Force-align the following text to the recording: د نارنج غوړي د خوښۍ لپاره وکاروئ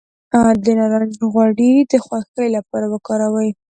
د 0.65 0.67
نارنج 0.79 1.13
غوړي 1.33 1.71
د 1.91 1.93
خوښۍ 2.05 2.47
لپاره 2.57 2.85
وکاروئ 2.93 3.49